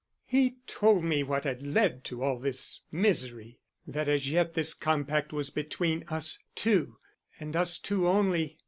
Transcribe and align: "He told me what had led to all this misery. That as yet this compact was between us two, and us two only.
"He 0.25 0.55
told 0.65 1.03
me 1.03 1.21
what 1.21 1.43
had 1.43 1.61
led 1.61 2.03
to 2.05 2.23
all 2.23 2.39
this 2.39 2.81
misery. 2.91 3.59
That 3.85 4.07
as 4.07 4.31
yet 4.31 4.55
this 4.55 4.73
compact 4.73 5.31
was 5.31 5.51
between 5.51 6.05
us 6.07 6.39
two, 6.55 6.97
and 7.39 7.55
us 7.55 7.77
two 7.77 8.07
only. 8.07 8.57